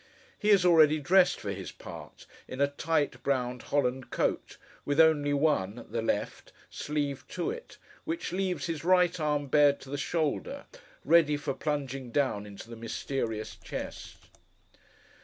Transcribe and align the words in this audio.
He 0.39 0.49
is 0.49 0.65
already 0.65 0.99
dressed 0.99 1.39
for 1.39 1.51
his 1.51 1.71
part, 1.71 2.25
in 2.47 2.59
a 2.59 2.67
tight 2.69 3.21
brown 3.21 3.59
Holland 3.59 4.09
coat, 4.09 4.57
with 4.83 4.99
only 4.99 5.31
one 5.31 5.85
(the 5.91 6.01
left) 6.01 6.51
sleeve 6.71 7.23
to 7.27 7.51
it, 7.51 7.77
which 8.03 8.31
leaves 8.31 8.65
his 8.65 8.83
right 8.83 9.19
arm 9.19 9.45
bared 9.45 9.79
to 9.81 9.91
the 9.91 9.99
shoulder, 9.99 10.65
ready 11.05 11.37
for 11.37 11.53
plunging 11.53 12.09
down 12.09 12.47
into 12.47 12.67
the 12.67 12.75
mysterious 12.75 13.55
chest. 13.57 14.17